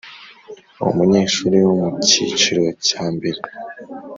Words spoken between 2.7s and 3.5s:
cya mbere